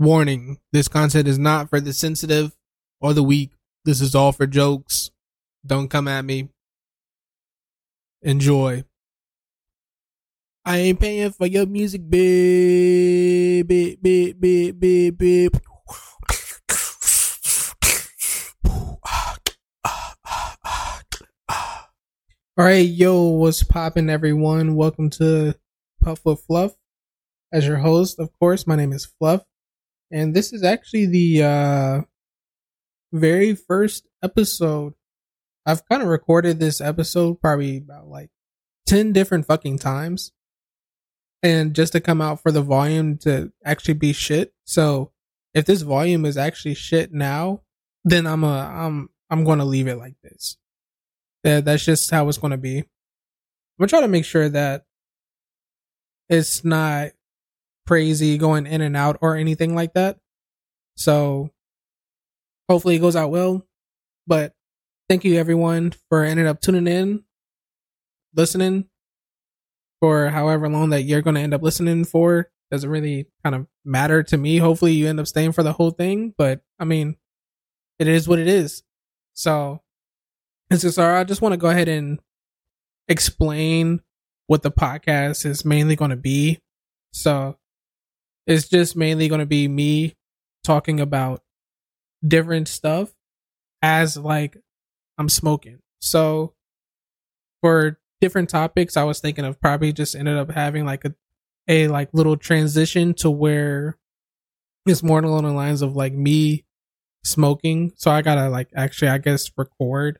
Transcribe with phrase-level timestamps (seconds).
[0.00, 2.56] Warning this content is not for the sensitive
[3.02, 3.50] or the weak.
[3.84, 5.10] This is all for jokes.
[5.66, 6.48] Don't come at me.
[8.22, 8.84] Enjoy.
[10.64, 15.54] I ain't paying for your music, babe, babe, babe, babe, babe, babe.
[22.56, 24.76] All right, yo, what's poppin', everyone?
[24.76, 25.56] Welcome to
[26.02, 26.72] Puff with Fluff.
[27.52, 29.42] As your host, of course, my name is Fluff,
[30.10, 32.00] and this is actually the uh,
[33.12, 34.94] very first episode.
[35.66, 38.30] I've kind of recorded this episode probably about like
[38.86, 40.32] 10 different fucking times.
[41.42, 44.52] And just to come out for the volume to actually be shit.
[44.64, 45.12] So
[45.54, 47.62] if this volume is actually shit now,
[48.04, 50.58] then I'm a, I'm, I'm to leave it like this.
[51.44, 52.78] That, that's just how it's to be.
[52.78, 52.84] I'm
[53.88, 54.84] to try to make sure that
[56.28, 57.10] it's not
[57.90, 60.16] crazy going in and out or anything like that.
[60.96, 61.50] So
[62.68, 63.66] hopefully it goes out well.
[64.28, 64.54] But
[65.08, 67.24] thank you everyone for ending up tuning in,
[68.32, 68.84] listening
[70.00, 72.48] for however long that you're going to end up listening for.
[72.70, 74.58] Doesn't really kind of matter to me.
[74.58, 76.32] Hopefully you end up staying for the whole thing.
[76.38, 77.16] But I mean,
[77.98, 78.84] it is what it is.
[79.34, 79.82] So
[80.70, 82.20] it's just, I just want to go ahead and
[83.08, 84.00] explain
[84.46, 86.60] what the podcast is mainly going to be.
[87.12, 87.56] So
[88.46, 90.16] it's just mainly going to be me
[90.64, 91.42] talking about
[92.26, 93.12] different stuff
[93.82, 94.56] as like
[95.18, 95.80] I'm smoking.
[96.00, 96.54] So
[97.60, 101.14] for different topics, I was thinking of probably just ended up having like a
[101.68, 103.96] a like little transition to where
[104.86, 106.64] it's more along the lines of like me
[107.24, 107.92] smoking.
[107.96, 110.18] So I gotta like actually I guess record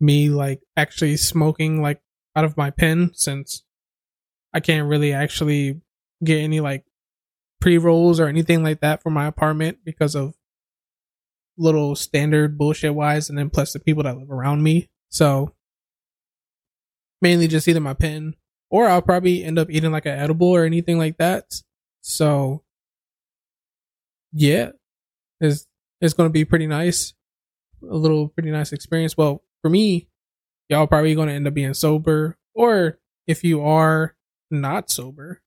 [0.00, 2.00] me like actually smoking like
[2.34, 3.62] out of my pen since
[4.52, 5.80] I can't really actually
[6.24, 6.84] get any like
[7.60, 10.34] pre rolls or anything like that for my apartment because of
[11.56, 14.88] little standard bullshit wise, and then plus the people that live around me.
[15.10, 15.54] So
[17.20, 18.34] mainly just either my pen
[18.70, 21.62] or I'll probably end up eating like an edible or anything like that.
[22.00, 22.62] So
[24.32, 24.70] yeah,
[25.40, 25.66] it's
[26.00, 27.12] it's gonna be pretty nice,
[27.82, 29.16] a little pretty nice experience.
[29.16, 30.08] Well, for me,
[30.68, 34.14] y'all probably gonna end up being sober, or if you are
[34.50, 35.42] not sober,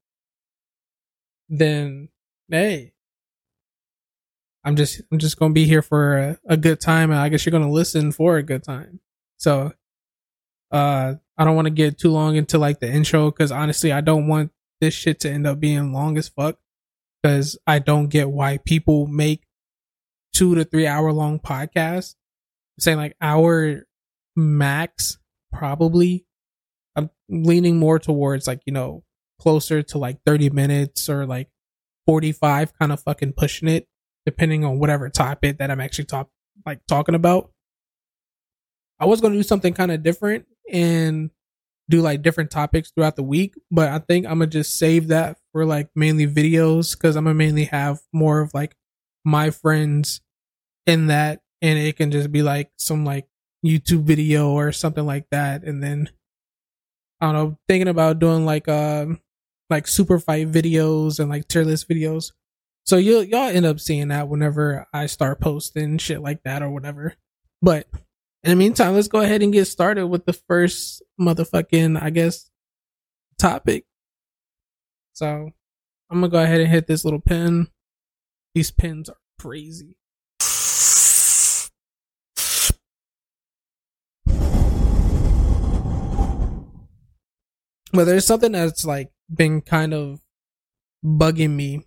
[1.49, 2.09] then
[2.49, 2.93] hey,
[4.63, 7.45] I'm just I'm just gonna be here for a, a good time, and I guess
[7.45, 8.99] you're gonna listen for a good time.
[9.37, 9.73] So,
[10.71, 14.01] uh, I don't want to get too long into like the intro because honestly, I
[14.01, 16.57] don't want this shit to end up being long as fuck.
[17.21, 19.45] Because I don't get why people make
[20.33, 22.15] two to three hour long podcasts.
[22.77, 23.85] I'm saying like hour
[24.35, 25.17] max,
[25.51, 26.25] probably.
[26.95, 29.03] I'm leaning more towards like you know
[29.39, 31.49] closer to like 30 minutes or like
[32.05, 33.87] 45 kind of fucking pushing it
[34.25, 36.29] depending on whatever topic that I'm actually talk
[36.65, 37.51] like talking about.
[38.99, 41.29] I was going to do something kind of different and
[41.89, 45.37] do like different topics throughout the week, but I think I'm to just save that
[45.51, 48.75] for like mainly videos cuz I'm to mainly have more of like
[49.25, 50.21] my friends
[50.85, 53.27] in that and it can just be like some like
[53.65, 56.09] YouTube video or something like that and then
[57.19, 59.19] I don't know, thinking about doing like um
[59.73, 62.31] like super fight videos and like tier list videos.
[62.85, 66.69] So you y'all end up seeing that whenever I start posting shit like that or
[66.69, 67.15] whatever.
[67.61, 67.87] But
[68.43, 72.49] in the meantime, let's go ahead and get started with the first motherfucking, I guess,
[73.39, 73.85] topic.
[75.13, 75.49] So
[76.09, 77.69] I'm gonna go ahead and hit this little pin.
[78.53, 79.97] These pins are crazy.
[87.91, 90.21] But there's something that's like been kind of
[91.03, 91.85] bugging me.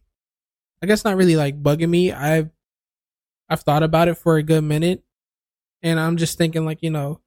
[0.83, 2.13] I guess not really like bugging me.
[2.13, 2.51] I've
[3.49, 5.03] I've thought about it for a good minute
[5.83, 7.21] and I'm just thinking like, you know,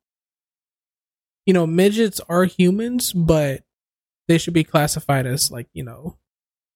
[1.46, 3.63] you know, midgets are humans, but
[4.28, 6.18] they should be classified as like, you know,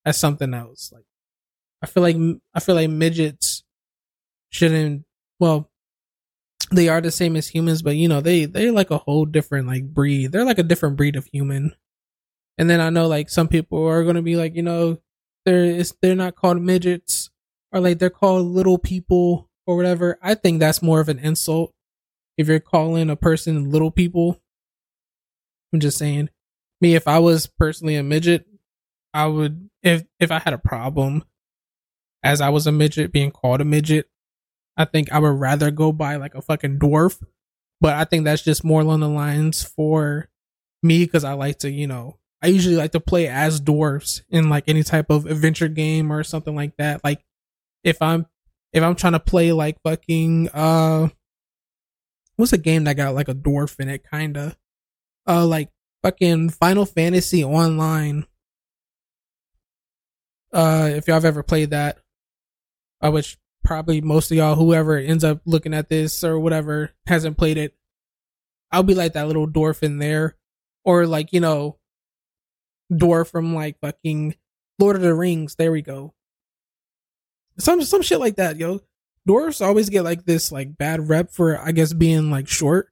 [0.04, 0.90] as something else.
[0.92, 1.04] Like
[1.82, 2.16] I feel like
[2.54, 3.64] I feel like midgets
[4.50, 5.04] shouldn't
[5.38, 5.70] well
[6.72, 9.66] they are the same as humans, but you know, they they're like a whole different
[9.66, 10.32] like breed.
[10.32, 11.74] They're like a different breed of human.
[12.58, 14.98] And then I know like some people are gonna be like, you know,
[15.44, 17.30] they're they're not called midgets
[17.72, 20.18] or like they're called little people or whatever.
[20.22, 21.72] I think that's more of an insult
[22.36, 24.40] if you're calling a person little people.
[25.72, 26.30] I'm just saying.
[26.80, 28.46] Me, if I was personally a midget,
[29.12, 31.24] I would if if I had a problem
[32.22, 34.08] as I was a midget being called a midget,
[34.76, 37.22] I think I would rather go by like a fucking dwarf.
[37.80, 40.28] But I think that's just more along the lines for
[40.82, 44.50] me because I like to, you know, I usually like to play as dwarfs in
[44.50, 47.02] like any type of adventure game or something like that.
[47.02, 47.24] Like
[47.82, 48.26] if I'm
[48.74, 51.08] if I'm trying to play like fucking uh
[52.36, 54.58] what's a game that got like a dwarf in it kinda?
[55.26, 55.70] Uh like
[56.02, 58.26] fucking Final Fantasy Online.
[60.52, 61.96] Uh if y'all have ever played that.
[63.00, 67.38] I wish probably most of y'all, whoever ends up looking at this or whatever, hasn't
[67.38, 67.74] played it.
[68.70, 70.36] I'll be like that little dwarf in there.
[70.84, 71.78] Or like, you know,
[72.94, 74.36] dwarf from like fucking
[74.78, 75.54] Lord of the Rings.
[75.56, 76.14] There we go.
[77.58, 78.80] Some some shit like that, yo.
[79.26, 82.90] Dwarfs always get like this like bad rep for I guess being like short.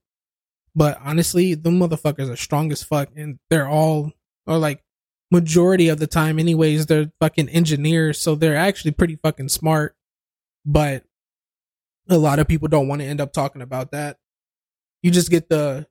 [0.75, 4.13] But honestly, the motherfuckers are strong as fuck and they're all
[4.47, 4.83] or like
[5.31, 9.97] majority of the time anyways, they're fucking engineers, so they're actually pretty fucking smart.
[10.65, 11.05] But
[12.09, 14.19] a lot of people don't want to end up talking about that.
[15.03, 15.87] You just get the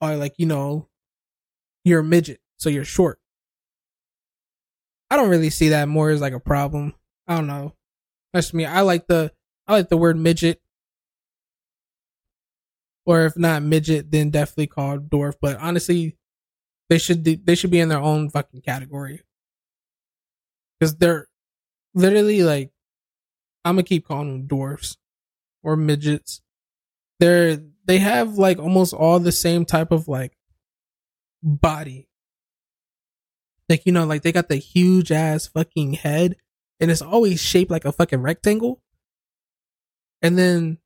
[0.00, 0.88] or like, you know,
[1.84, 3.18] you're a midget, so you're short.
[5.10, 6.94] I don't really see that more as like a problem.
[7.26, 7.74] I don't know.
[8.32, 8.64] That's me.
[8.64, 9.32] I like the
[9.66, 10.60] I like the word midget.
[13.04, 15.34] Or if not midget, then definitely called dwarf.
[15.40, 16.16] But honestly,
[16.90, 19.22] they should they should be in their own fucking category.
[20.80, 21.28] Cause they're
[21.94, 22.70] literally like
[23.64, 24.96] I'm gonna keep calling them dwarfs
[25.62, 26.42] or midgets.
[27.20, 30.36] They're they have like almost all the same type of like
[31.42, 32.08] body
[33.68, 36.36] like, you know, like they got the huge ass fucking head
[36.80, 38.80] and it's always shaped like a fucking rectangle.
[40.22, 40.78] And then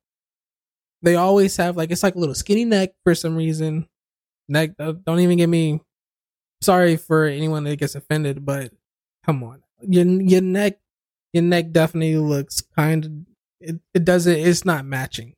[1.01, 3.87] they always have like, it's like a little skinny neck for some reason.
[4.47, 5.81] Neck, uh, don't even get me
[6.61, 8.71] sorry for anyone that gets offended, but
[9.25, 9.63] come on.
[9.81, 10.79] Your, your neck,
[11.33, 13.11] your neck definitely looks kind of,
[13.59, 15.33] it, it doesn't, it's not matching.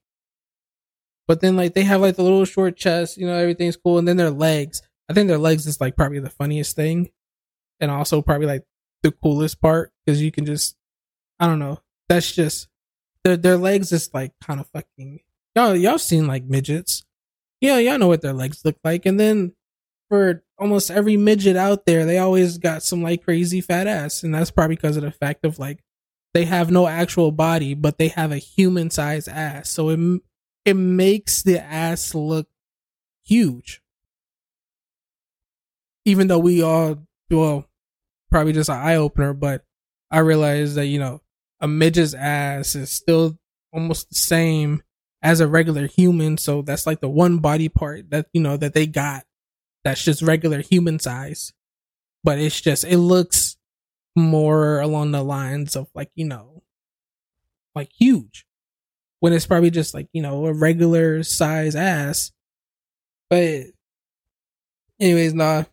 [1.27, 3.97] But then like they have like the little short chest, you know, everything's cool.
[3.97, 7.09] And then their legs, I think their legs is like probably the funniest thing
[7.83, 8.63] and also probably like
[9.03, 10.75] the coolest part because you can just
[11.39, 11.81] I don't know.
[12.09, 12.67] That's just
[13.23, 15.19] their their legs is like kind of fucking
[15.55, 17.03] y'all y'all seen like midgets.
[17.61, 19.05] Yeah, y'all know what their legs look like.
[19.05, 19.53] And then
[20.09, 24.23] for almost every midget out there, they always got some like crazy fat ass.
[24.23, 25.83] And that's probably because of the fact of like
[26.33, 29.69] they have no actual body, but they have a human sized ass.
[29.69, 30.21] So it
[30.65, 32.47] it makes the ass look
[33.25, 33.81] huge.
[36.05, 37.65] Even though we all well,
[38.33, 39.63] probably just an eye opener, but
[40.09, 41.21] I realized that, you know,
[41.61, 43.37] a midget's ass is still
[43.71, 44.81] almost the same
[45.21, 46.37] as a regular human.
[46.37, 49.23] So that's like the one body part that, you know, that they got
[49.83, 51.53] that's just regular human size.
[52.23, 53.55] But it's just, it looks
[54.15, 56.63] more along the lines of like, you know,
[57.75, 58.45] like huge
[59.19, 62.31] when it's probably just like, you know, a regular size ass.
[63.29, 63.65] But
[64.99, 65.65] anyways, nah,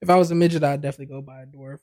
[0.00, 1.78] if I was a midget, I'd definitely go buy a dwarf.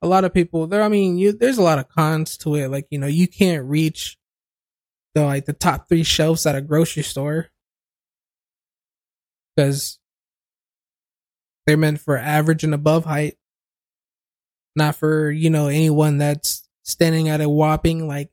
[0.00, 0.82] A lot of people there.
[0.82, 2.68] I mean, you there's a lot of cons to it.
[2.68, 4.18] Like you know, you can't reach
[5.14, 7.50] the like the top three shelves at a grocery store
[9.54, 9.98] because
[11.66, 13.36] they're meant for average and above height,
[14.74, 18.30] not for you know anyone that's standing at a whopping like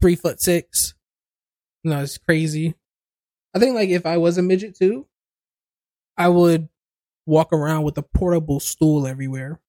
[0.00, 0.94] three foot six.
[1.84, 2.74] No, it's crazy.
[3.54, 5.06] I think like if I was a midget too,
[6.16, 6.68] I would
[7.26, 9.60] walk around with a portable stool everywhere.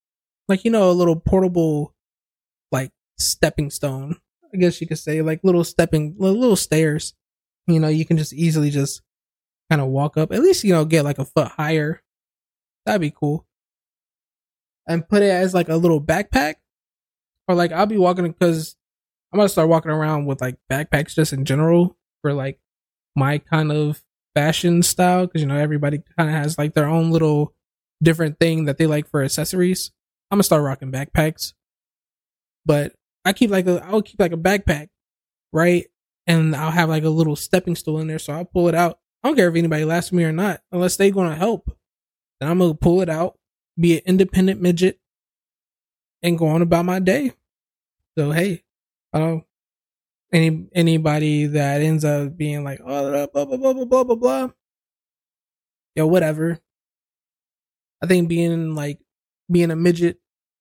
[0.48, 1.96] Like, you know, a little portable,
[2.72, 4.18] like, stepping stone.
[4.54, 7.14] I guess you could say, like, little stepping, little stairs.
[7.68, 9.02] You know, you can just easily just
[9.70, 10.34] kind of walk up.
[10.34, 12.04] At least, you know, get like a foot higher.
[12.86, 13.48] That'd be cool.
[14.88, 16.56] And put it as like a little backpack.
[17.48, 18.76] Or like, I'll be walking because
[19.32, 22.60] I'm gonna start walking around with like backpacks just in general for like
[23.16, 24.04] my kind of
[24.36, 27.54] fashion style because you know everybody kind of has like their own little
[28.02, 29.92] different thing that they like for accessories.
[30.30, 31.54] I'm gonna start rocking backpacks,
[32.66, 32.94] but
[33.26, 34.88] I keep like a I'll keep like a backpack,
[35.52, 35.86] right?
[36.28, 39.00] And I'll have like a little stepping stool in there, so I'll pull it out.
[39.24, 41.76] I don't care if anybody laughs at me or not, unless they're gonna help.
[42.40, 43.38] Then I'm gonna pull it out,
[43.78, 45.00] be an independent midget,
[46.24, 47.34] and go on about my day.
[48.18, 48.64] So hey,
[49.14, 49.44] I don't
[50.32, 54.50] any anybody that ends up being like, oh, blah blah blah blah blah blah blah,
[55.96, 56.60] yo, whatever.
[58.02, 59.00] I think being like
[59.52, 60.20] being a midget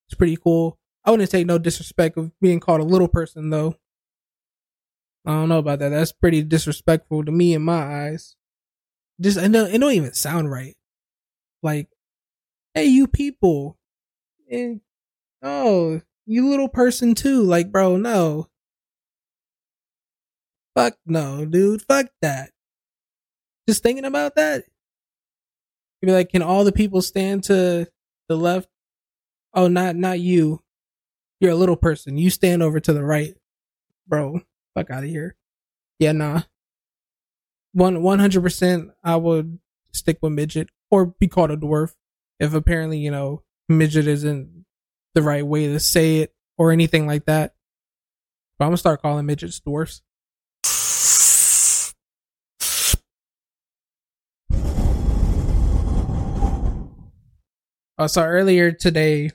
[0.09, 0.79] is pretty cool.
[1.05, 3.77] I wouldn't take no disrespect of being called a little person though.
[5.25, 5.91] I don't know about that.
[5.91, 8.37] That's pretty disrespectful to me in my eyes.
[9.21, 10.77] Just it don't, it don't even sound right.
[11.63, 11.89] Like,
[12.75, 13.79] hey, you people,
[14.51, 14.81] and
[15.43, 17.43] oh, you little person too.
[17.43, 18.50] Like, bro, no.
[20.77, 21.83] Fuck no, dude.
[21.83, 22.51] Fuck that.
[23.69, 24.65] Just thinking about that.
[26.01, 27.89] You'd be like, can all the people stand to
[28.29, 28.69] the left?
[29.53, 30.63] Oh, not not you.
[31.41, 32.19] You're a little person.
[32.19, 33.35] You stand over to the right.
[34.07, 34.41] bro,
[34.75, 35.37] fuck out of here.
[35.99, 36.43] Yeah, nah.
[37.73, 39.59] One one hundred percent, I would
[39.93, 41.95] stick with midget or be called a dwarf
[42.39, 44.65] if apparently you know midget isn't
[45.15, 47.55] the right way to say it or anything like that.
[48.59, 50.03] But I'm gonna start calling midgets dwarfs.
[58.01, 59.31] Uh, so earlier today,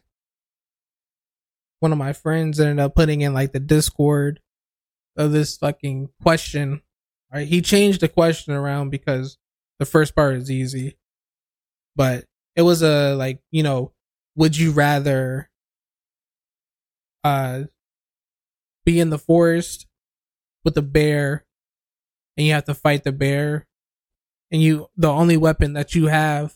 [1.81, 4.39] one of my friends ended up putting in like the Discord
[5.15, 6.81] of this fucking question.
[7.37, 9.37] He changed the question around because
[9.77, 10.97] the first part is easy,
[11.95, 13.91] but it was a like you know,
[14.35, 15.51] would you rather
[17.23, 17.65] uh
[18.83, 19.85] be in the forest
[20.63, 21.45] with a bear
[22.35, 23.67] and you have to fight the bear
[24.49, 26.55] and you the only weapon that you have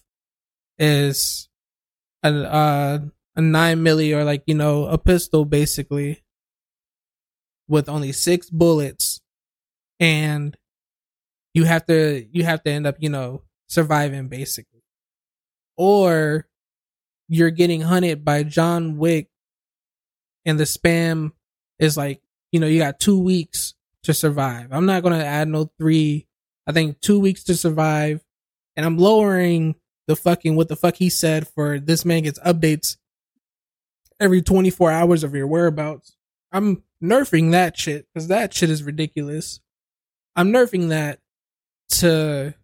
[0.80, 1.49] is
[2.24, 3.00] a uh,
[3.36, 6.24] a nine milli or like you know a pistol basically
[7.68, 9.22] with only six bullets
[10.00, 10.58] and
[11.54, 14.84] you have to you have to end up you know surviving basically
[15.78, 16.48] or
[17.28, 19.30] you're getting hunted by John Wick
[20.46, 21.32] and the spam
[21.78, 22.22] is like
[22.52, 24.70] you know you got 2 weeks to survive.
[24.72, 26.28] I'm not to add no 3
[26.68, 28.24] I think 2 weeks to survive
[28.76, 29.76] and I'm lowering
[30.10, 32.98] the fucking what the fuck he said for this man gets updates
[34.20, 36.16] every 24 hours of your whereabouts.
[36.51, 39.60] I'm nerfing that shit because that shit is ridiculous.
[40.36, 41.20] I'm nerfing that
[41.89, 42.56] to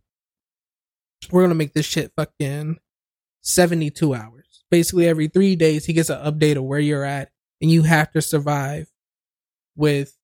[1.29, 2.79] we're gonna make this shit fucking
[3.43, 4.63] 72 hours.
[4.71, 7.29] Basically, every three days he gets an update of where you're at,
[7.61, 8.91] and you have to survive
[9.75, 10.17] with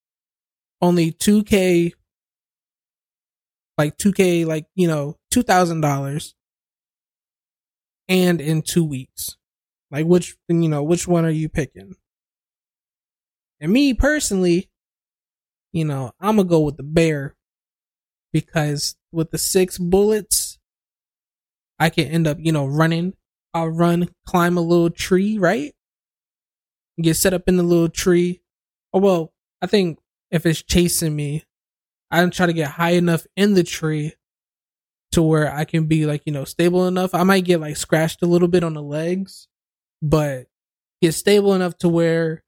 [0.82, 1.92] only 2k
[3.78, 6.34] like 2k like you know $2000
[8.12, 9.38] and in two weeks.
[9.89, 11.96] Like which you know, which one are you picking?
[13.62, 14.70] And me personally,
[15.72, 17.36] you know, I'm gonna go with the bear
[18.34, 20.60] because with the six bullets,
[21.80, 23.13] I can end up, you know, running.
[23.53, 25.74] I'll run, climb a little tree, right?
[27.01, 28.41] Get set up in the little tree.
[28.94, 30.00] Oh well, I think
[30.32, 31.44] if it's chasing me,
[32.10, 34.13] I try to get high enough in the tree
[35.12, 37.13] to where I can be like, you know, stable enough.
[37.13, 39.48] I might get like scratched a little bit on the legs,
[40.01, 40.48] but
[41.01, 42.44] get stable enough to where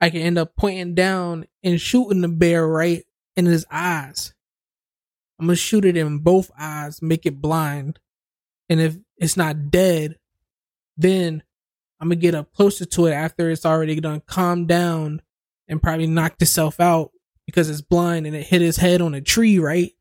[0.00, 3.04] I can end up pointing down and shooting the bear right
[3.36, 4.32] in his eyes.
[5.38, 8.00] I'm gonna shoot it in both eyes, make it blind.
[8.68, 10.16] And if it's not dead,
[10.96, 11.42] then
[12.00, 15.22] I'm gonna get up closer to it after it's already done calm down
[15.68, 17.10] and probably knocked itself out
[17.46, 19.92] because it's blind and it hit his head on a tree, right?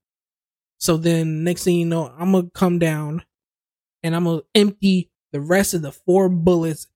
[0.79, 3.23] So then next thing you know, I'm gonna come down
[4.03, 6.87] and I'm gonna empty the rest of the four bullets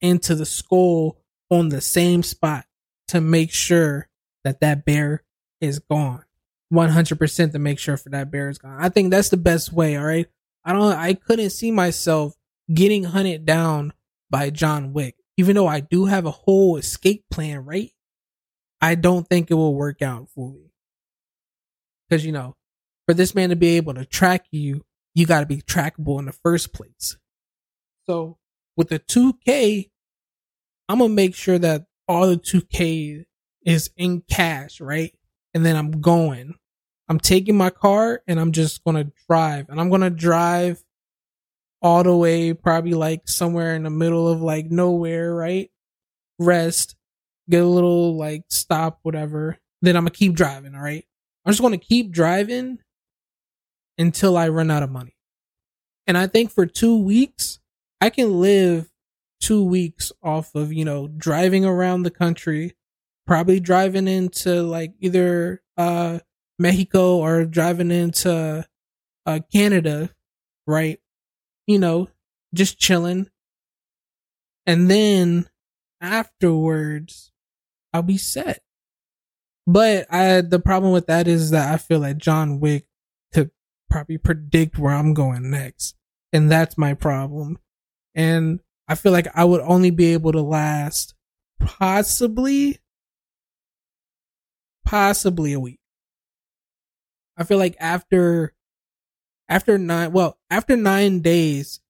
[0.00, 1.18] into the skull
[1.50, 2.64] on the same spot
[3.08, 4.08] to make sure
[4.44, 5.24] that that bear
[5.60, 6.24] is gone.
[6.72, 8.76] 100% to make sure for that bear is gone.
[8.78, 10.26] I think that's the best way, all right?
[10.64, 12.34] I don't I couldn't see myself
[12.72, 13.92] getting hunted down
[14.30, 15.16] by John Wick.
[15.36, 17.90] Even though I do have a whole escape plan, right?
[18.80, 20.72] I don't think it will work out fully.
[22.10, 22.56] Cuz you know,
[23.10, 24.84] for this man to be able to track you,
[25.16, 27.16] you got to be trackable in the first place.
[28.08, 28.38] So
[28.76, 29.90] with the 2K,
[30.88, 33.24] I'm going to make sure that all the 2K
[33.66, 35.12] is in cash, right?
[35.54, 36.54] And then I'm going.
[37.08, 39.68] I'm taking my car and I'm just going to drive.
[39.70, 40.80] And I'm going to drive
[41.82, 45.68] all the way, probably like somewhere in the middle of like nowhere, right?
[46.38, 46.94] Rest,
[47.48, 49.58] get a little like stop, whatever.
[49.82, 51.04] Then I'm going to keep driving, all right?
[51.44, 52.78] I'm just going to keep driving
[54.00, 55.16] until I run out of money.
[56.06, 57.60] And I think for two weeks,
[58.00, 58.90] I can live
[59.40, 62.76] two weeks off of, you know, driving around the country,
[63.26, 66.18] probably driving into like either uh
[66.58, 68.66] Mexico or driving into
[69.26, 70.10] uh Canada,
[70.66, 70.98] right?
[71.66, 72.08] You know,
[72.54, 73.28] just chilling.
[74.66, 75.48] And then
[76.00, 77.32] afterwards,
[77.92, 78.62] I'll be set.
[79.66, 82.86] But I the problem with that is that I feel like John Wick
[83.90, 85.96] probably predict where I'm going next.
[86.32, 87.58] And that's my problem.
[88.14, 91.14] And I feel like I would only be able to last
[91.58, 92.78] possibly,
[94.84, 95.80] possibly a week.
[97.36, 98.54] I feel like after,
[99.48, 101.80] after nine, well, after nine days,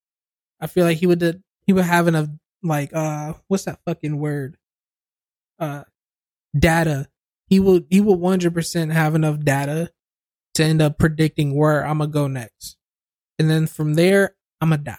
[0.61, 2.28] I feel like he would, he would have enough,
[2.62, 4.57] like, uh, what's that fucking word?
[5.59, 5.85] Uh,
[6.59, 7.09] data.
[7.47, 9.90] He would, he would 100% have enough data
[10.54, 12.76] to end up predicting where I'm gonna go next.
[13.38, 14.99] And then from there, I'm gonna die.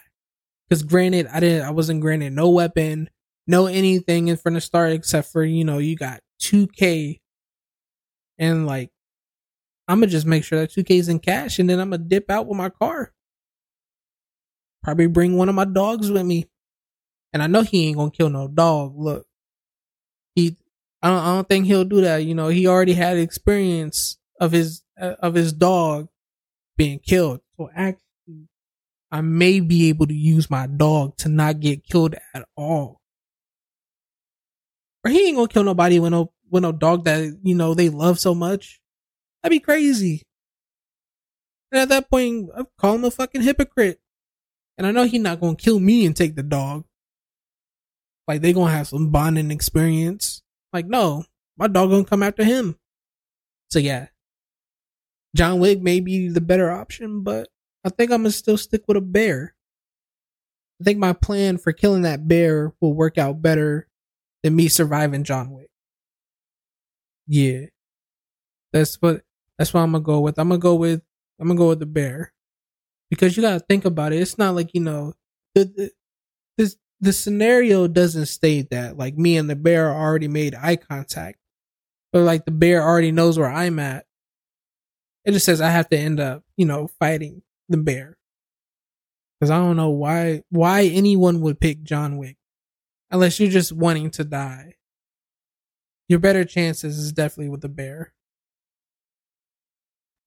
[0.69, 3.09] Cause granted, I didn't, I wasn't granted no weapon,
[3.47, 7.19] no anything in front of start except for, you know, you got 2K
[8.37, 8.89] And like,
[9.87, 12.47] I'm gonna just make sure that 2K's in cash and then I'm gonna dip out
[12.47, 13.13] with my car.
[14.81, 16.49] Probably bring one of my dogs with me.
[17.33, 18.93] And I know he ain't gonna kill no dog.
[18.97, 19.25] Look,
[20.35, 20.57] he,
[21.01, 22.19] I don't, I don't think he'll do that.
[22.25, 26.07] You know, he already had experience of his, uh, of his dog
[26.77, 27.41] being killed.
[27.57, 28.47] So actually,
[29.11, 33.01] I may be able to use my dog to not get killed at all.
[35.03, 37.89] Or he ain't gonna kill nobody with no, with no dog that, you know, they
[37.89, 38.79] love so much.
[39.41, 40.23] That'd be crazy.
[41.71, 43.99] And at that point, I call him a fucking hypocrite.
[44.77, 46.85] And I know he's not gonna kill me and take the dog.
[48.27, 50.41] Like they gonna have some bonding experience.
[50.71, 51.25] Like no,
[51.57, 52.77] my dog gonna come after him.
[53.69, 54.07] So yeah,
[55.35, 57.47] John Wick may be the better option, but
[57.85, 59.55] I think I'm gonna still stick with a bear.
[60.79, 63.87] I think my plan for killing that bear will work out better
[64.43, 65.69] than me surviving John Wick.
[67.27, 67.67] Yeah,
[68.73, 69.21] that's what
[69.57, 70.37] that's what I'm gonna go with.
[70.37, 71.01] I'm gonna go with
[71.39, 72.33] I'm gonna go with the bear
[73.09, 74.21] because you gotta think about it.
[74.21, 75.13] It's not like you know
[75.55, 75.91] the, the
[76.57, 81.37] this the scenario doesn't state that like me and the bear already made eye contact,
[82.11, 84.05] but like the bear already knows where I'm at.
[85.25, 88.17] It just says I have to end up you know fighting the bear
[89.39, 92.37] because I don't know why why anyone would pick John Wick
[93.09, 94.75] unless you're just wanting to die.
[96.07, 98.13] Your better chances is definitely with the bear.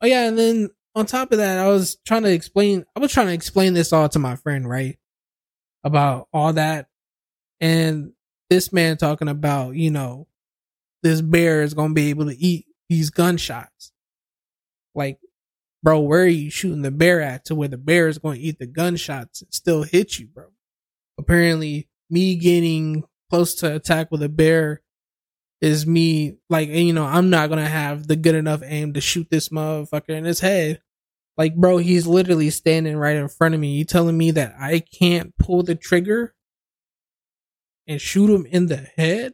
[0.01, 2.85] Oh yeah, and then on top of that, I was trying to explain.
[2.95, 4.99] I was trying to explain this all to my friend, right?
[5.83, 6.89] About all that,
[7.61, 8.13] and
[8.51, 10.27] this man talking about, you know,
[11.03, 13.93] this bear is gonna be able to eat these gunshots.
[14.95, 15.19] Like,
[15.83, 18.45] bro, where are you shooting the bear at to where the bear is going to
[18.45, 20.47] eat the gunshots and still hit you, bro?
[21.19, 24.83] Apparently, me getting close to attack with a bear
[25.61, 29.29] is me like you know I'm not gonna have the good enough aim to shoot
[29.31, 30.81] this motherfucker in his head.
[31.37, 33.73] Like, bro, he's literally standing right in front of me.
[33.73, 36.35] You telling me that I can't pull the trigger
[37.89, 39.33] and shoot him in the head?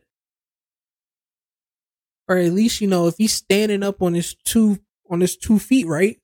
[2.26, 4.78] Or at least, you know, if he's standing up on his two
[5.10, 6.18] on his two feet, right?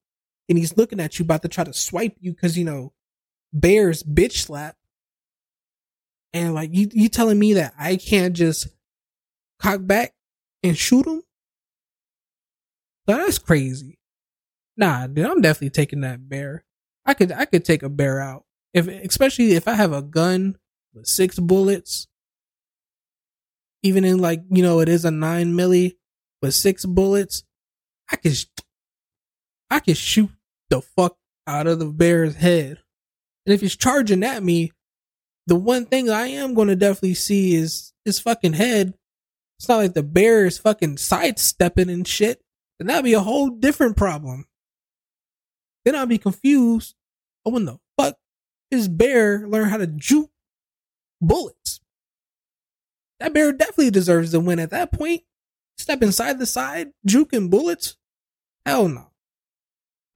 [0.48, 2.92] And he's looking at you about to try to swipe you because you know,
[3.52, 4.76] bears bitch slap.
[6.32, 8.68] And like you you telling me that I can't just
[9.58, 10.14] cock back
[10.62, 11.22] and shoot him?
[13.06, 13.98] That's crazy.
[14.76, 16.64] Nah, dude, I'm definitely taking that bear.
[17.04, 18.44] I could I could take a bear out.
[18.74, 20.56] If especially if I have a gun
[20.96, 22.08] with six bullets.
[23.82, 25.96] Even in like, you know, it is a nine milli
[26.42, 27.44] with six bullets,
[28.10, 28.32] I could
[29.70, 30.30] I can shoot
[30.70, 32.78] the fuck out of the bear's head.
[33.44, 34.72] And if he's charging at me,
[35.46, 38.94] the one thing I am gonna definitely see is his fucking head
[39.58, 42.42] it's not like the bear is fucking sidestepping and shit.
[42.78, 44.46] Then that'd be a whole different problem.
[45.84, 46.94] Then I'd be confused.
[47.44, 48.16] Oh, when the fuck
[48.70, 50.30] is bear learn how to juke
[51.20, 51.80] bullets?
[53.20, 55.22] That bear definitely deserves to win at that point.
[55.78, 57.96] Step inside the side, juking bullets?
[58.66, 59.10] Hell no.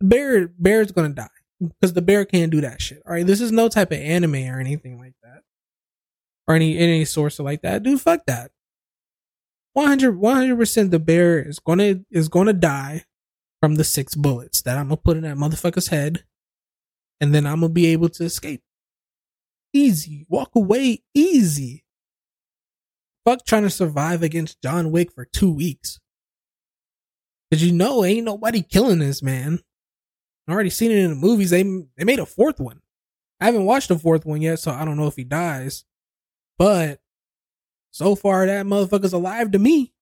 [0.01, 1.29] Bear, bear's gonna die
[1.61, 3.03] because the bear can't do that shit.
[3.07, 5.43] All right, this is no type of anime or anything like that,
[6.49, 7.83] or any any source of like that.
[7.83, 8.51] Dude, fuck that.
[9.73, 13.05] 100 percent the bear is gonna is gonna die
[13.61, 16.25] from the six bullets that I'm gonna put in that motherfucker's head,
[17.21, 18.63] and then I'm gonna be able to escape.
[19.73, 21.85] Easy, walk away, easy.
[23.25, 26.01] Fuck trying to survive against John Wick for two weeks.
[27.53, 29.61] Cause you know ain't nobody killing this man.
[30.51, 31.51] Already seen it in the movies.
[31.51, 32.81] They they made a fourth one.
[33.41, 35.85] I haven't watched the fourth one yet, so I don't know if he dies.
[36.59, 37.01] But
[37.91, 39.93] so far that motherfucker's alive to me.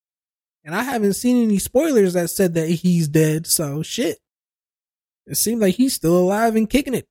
[0.64, 4.18] And I haven't seen any spoilers that said that he's dead, so shit.
[5.26, 7.08] It seems like he's still alive and kicking it.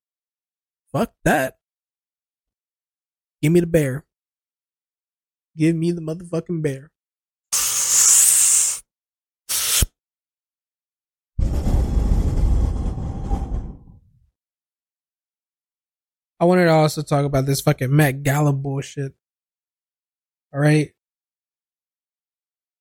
[0.91, 1.57] Fuck that.
[3.41, 4.05] Give me the bear.
[5.55, 6.91] Give me the motherfucking bear.
[16.39, 19.13] I wanted to also talk about this fucking Met Gala bullshit.
[20.53, 20.91] All right.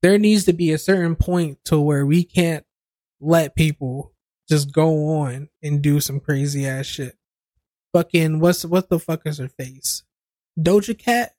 [0.03, 2.65] There needs to be a certain point to where we can't
[3.21, 4.13] let people
[4.49, 7.17] just go on and do some crazy ass shit.
[7.93, 10.05] Fucking what's what the fuck is her face?
[10.59, 11.33] Doja Cat.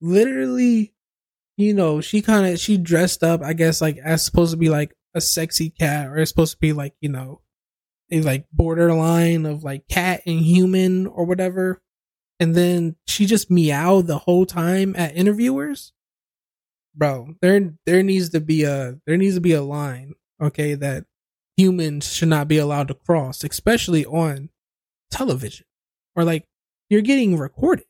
[0.00, 0.94] Literally,
[1.56, 4.70] you know, she kind of she dressed up, I guess, like as supposed to be
[4.70, 7.41] like a sexy cat, or it's supposed to be like you know,
[8.12, 11.82] a like borderline of like cat and human or whatever
[12.42, 15.92] and then she just meowed the whole time at interviewers.
[16.94, 21.04] bro, there there needs to be a there needs to be a line, okay, that
[21.56, 24.50] humans should not be allowed to cross, especially on
[25.10, 25.66] television.
[26.16, 26.44] Or like
[26.90, 27.86] you're getting recorded.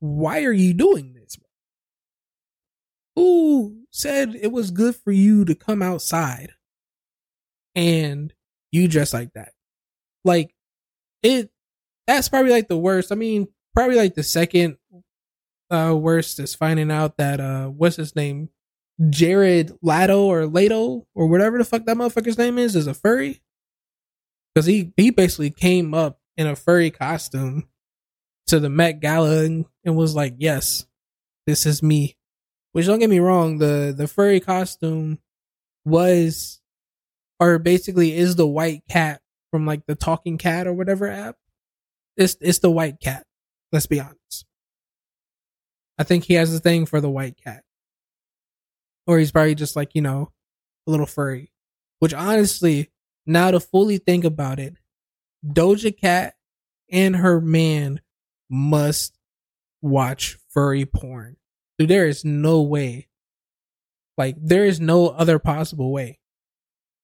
[0.00, 1.38] Why are you doing this?
[3.14, 6.54] Who said it was good for you to come outside
[7.76, 8.32] and
[8.72, 9.52] you dress like that?
[10.24, 10.54] Like
[11.22, 11.50] it
[12.06, 13.12] that's probably like the worst.
[13.12, 14.78] I mean, probably like the second
[15.70, 18.48] uh worst is finding out that uh what's his name?
[19.10, 23.42] Jared Lato or Lato or whatever the fuck that motherfucker's name is is a furry.
[24.56, 27.68] Cause he he basically came up in a furry costume
[28.46, 30.86] to the Met Gala and, and was like, Yes,
[31.46, 32.16] this is me.
[32.72, 35.18] Which don't get me wrong, the the furry costume
[35.84, 36.61] was
[37.42, 41.36] or basically is the white cat from like the talking cat or whatever app.
[42.16, 43.26] It's it's the white cat.
[43.72, 44.46] Let's be honest.
[45.98, 47.64] I think he has a thing for the white cat.
[49.08, 50.30] Or he's probably just like, you know,
[50.86, 51.50] a little furry.
[51.98, 52.90] Which honestly,
[53.26, 54.74] now to fully think about it,
[55.44, 56.34] Doja Cat
[56.90, 58.00] and her man
[58.48, 59.18] must
[59.80, 61.36] watch furry porn.
[61.78, 63.08] Dude, there is no way.
[64.16, 66.18] Like, there is no other possible way.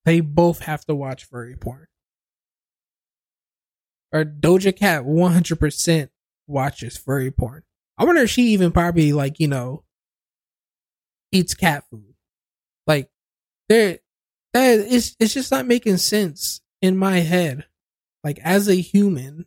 [0.04, 1.87] They both have to watch furry porn.
[4.12, 6.08] Or Doja Cat 100%
[6.46, 7.62] watches furry porn.
[7.98, 9.84] I wonder if she even probably, like, you know,
[11.32, 12.14] eats cat food.
[12.87, 13.11] Like,
[13.68, 13.98] there,
[14.54, 17.66] that is, it's it's just not making sense in my head.
[18.24, 19.46] Like, as a human,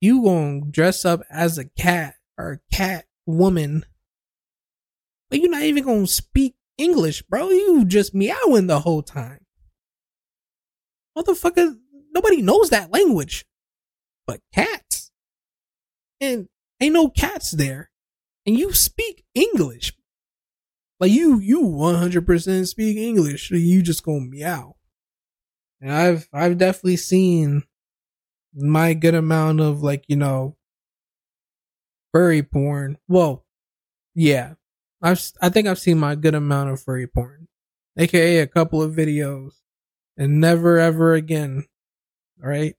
[0.00, 3.86] you gonna dress up as a cat or a cat woman,
[5.30, 7.50] but you're not even gonna speak English, bro.
[7.50, 9.40] You just meowing the whole time.
[11.16, 11.76] Motherfucker,
[12.12, 13.44] nobody knows that language
[14.26, 15.10] but cats.
[16.20, 16.48] And
[16.80, 17.90] ain't no cats there.
[18.46, 19.92] And you speak English.
[21.00, 23.50] Like you, you 100% speak English.
[23.50, 24.76] You just gonna meow.
[25.80, 27.64] And I've, I've definitely seen
[28.54, 30.56] my good amount of like, you know,
[32.12, 32.96] furry porn.
[33.08, 33.44] Well,
[34.14, 34.54] yeah,
[35.04, 37.46] I've I think I've seen my good amount of furry porn,
[37.98, 39.52] aka a couple of videos,
[40.16, 41.66] and never ever again.
[42.42, 42.74] All right,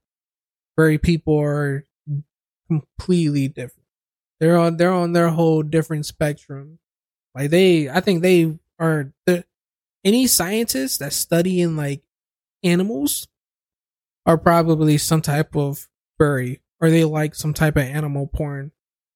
[0.75, 1.85] furry people are
[2.67, 3.87] completely different.
[4.39, 6.79] They're on they're on their whole different spectrum.
[7.35, 9.45] Like they, I think they are the
[10.03, 12.01] any scientists that study in like
[12.63, 13.27] animals
[14.25, 18.71] are probably some type of furry or they like some type of animal porn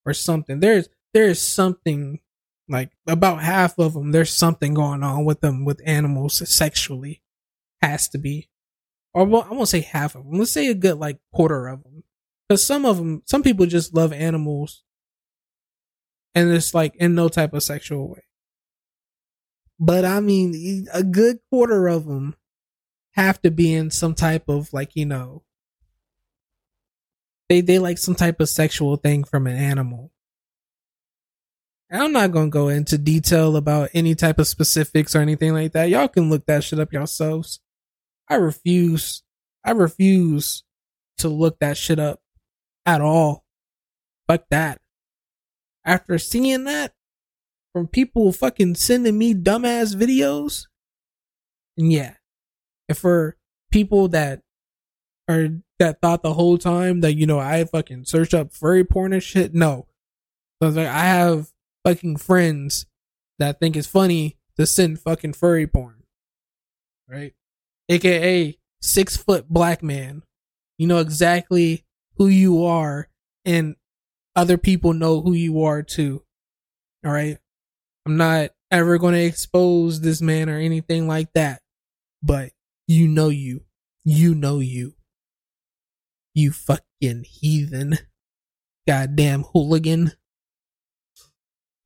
[0.05, 0.59] or something.
[0.59, 2.19] There's there's something
[2.69, 4.11] like about half of them.
[4.11, 7.21] There's something going on with them with animals sexually.
[7.81, 8.49] Has to be,
[9.13, 10.37] or well, I won't say half of them.
[10.37, 12.03] Let's say a good like quarter of them,
[12.47, 14.83] because some of them, some people just love animals,
[16.35, 18.23] and it's like in no type of sexual way.
[19.79, 22.35] But I mean, a good quarter of them
[23.13, 25.43] have to be in some type of like you know
[27.47, 30.11] they they like some type of sexual thing from an animal.
[31.91, 35.89] I'm not gonna go into detail about any type of specifics or anything like that.
[35.89, 37.59] Y'all can look that shit up yourselves.
[38.29, 39.23] I refuse.
[39.65, 40.63] I refuse
[41.17, 42.19] to look that shit up
[42.85, 43.43] at all.
[44.27, 44.79] Fuck that.
[45.83, 46.93] After seeing that
[47.73, 50.65] from people fucking sending me dumbass videos,
[51.77, 52.13] and yeah,
[52.87, 53.37] and for
[53.71, 54.41] people that
[55.27, 55.49] are
[55.79, 59.23] that thought the whole time that you know I fucking searched up furry porn and
[59.23, 59.55] shit.
[59.55, 59.87] No,
[60.61, 61.49] so like I have
[61.89, 62.85] fucking friends
[63.39, 66.03] that think it's funny to send fucking furry porn,
[67.07, 67.33] right?
[67.89, 70.21] AKA six foot black man.
[70.77, 71.83] You know exactly
[72.17, 73.09] who you are,
[73.43, 73.75] and
[74.35, 76.23] other people know who you are too.
[77.05, 77.37] All right,
[78.05, 81.61] I'm not ever going to expose this man or anything like that,
[82.21, 82.51] but
[82.87, 83.61] you know you,
[84.05, 84.93] you know you.
[86.35, 87.97] You fucking heathen.
[88.87, 90.13] Goddamn hooligan.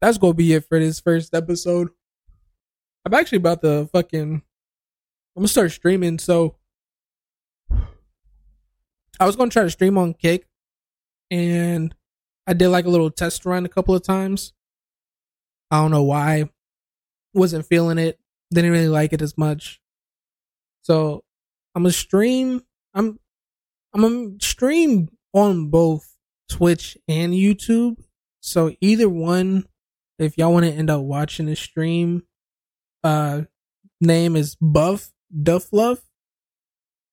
[0.03, 1.87] That's gonna be it for this first episode.
[3.05, 4.33] I'm actually about to fucking.
[4.33, 4.41] I'm
[5.33, 6.57] gonna start streaming, so.
[7.71, 10.45] I was gonna try to stream on Kick,
[11.31, 11.95] and
[12.45, 14.51] I did like a little test run a couple of times.
[15.71, 16.49] I don't know why.
[17.33, 18.19] Wasn't feeling it.
[18.53, 19.79] Didn't really like it as much.
[20.81, 21.23] So
[21.75, 22.61] I'm gonna stream.
[22.93, 23.17] I'm
[23.93, 26.17] I'm gonna stream on both
[26.49, 28.03] Twitch and YouTube.
[28.41, 29.63] So either one,
[30.19, 32.23] if y'all want to end up watching the stream,
[33.03, 33.41] uh,
[33.99, 36.01] name is Buff Duff Love.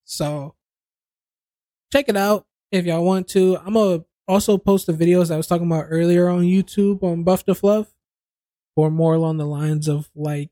[0.05, 0.55] So
[1.93, 3.59] check it out if y'all want to.
[3.59, 7.45] I'm gonna also post the videos I was talking about earlier on YouTube on Buff
[7.45, 7.93] Duff Love
[8.77, 10.51] or more along the lines of like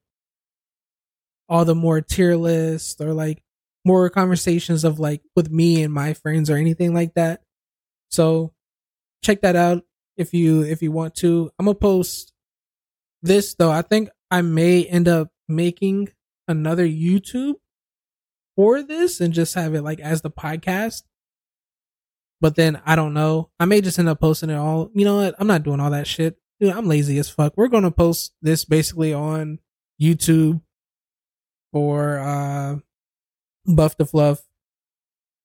[1.49, 3.43] all the more tier lists or like
[3.85, 7.43] more conversations of like with me and my friends or anything like that.
[8.11, 8.53] So
[9.23, 9.83] check that out
[10.17, 11.51] if you if you want to.
[11.59, 12.33] I'm gonna post
[13.23, 13.71] this though.
[13.71, 16.09] I think I may end up making
[16.47, 17.55] another YouTube
[18.57, 21.03] for this and just have it like as the podcast.
[22.41, 23.51] But then I don't know.
[23.59, 24.91] I may just end up posting it all.
[24.95, 25.35] You know what?
[25.39, 26.39] I'm not doing all that shit.
[26.61, 27.55] Dude, I'm lazy as fuck.
[27.57, 29.59] We're gonna post this basically on
[30.01, 30.61] YouTube
[31.73, 32.77] for uh
[33.67, 34.43] Buff the Fluff.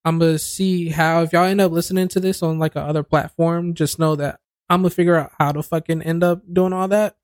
[0.05, 3.03] I'm gonna see how if y'all end up listening to this on like a other
[3.03, 6.88] platform, just know that I'm gonna figure out how to fucking end up doing all
[6.89, 7.15] that.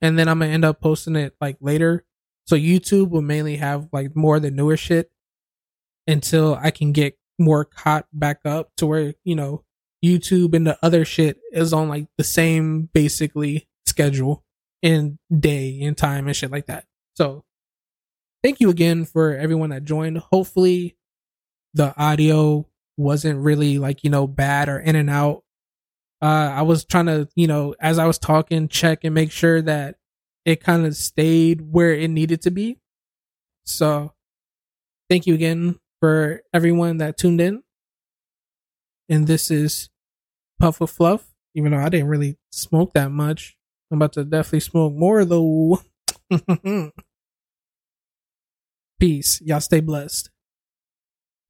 [0.00, 2.04] And then I'm gonna end up posting it like later.
[2.46, 5.10] So YouTube will mainly have like more of the newer shit
[6.06, 9.64] until I can get more caught back up to where, you know,
[10.04, 14.44] YouTube and the other shit is on like the same basically schedule
[14.82, 16.84] and day and time and shit like that.
[17.14, 17.44] So
[18.42, 20.18] thank you again for everyone that joined.
[20.18, 20.96] Hopefully
[21.74, 25.42] the audio wasn't really like, you know, bad or in and out.
[26.20, 29.62] Uh, I was trying to, you know, as I was talking, check and make sure
[29.62, 29.96] that
[30.44, 32.78] it kind of stayed where it needed to be.
[33.64, 34.12] So
[35.08, 37.62] thank you again for everyone that tuned in.
[39.08, 39.90] And this is
[40.58, 43.56] Puff of Fluff, even though I didn't really smoke that much.
[43.90, 45.80] I'm about to definitely smoke more though.
[49.00, 49.40] Peace.
[49.40, 50.30] Y'all stay blessed.